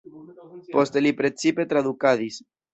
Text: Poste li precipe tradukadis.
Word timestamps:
Poste 0.77 1.05
li 1.07 1.13
precipe 1.21 1.69
tradukadis. 1.75 2.45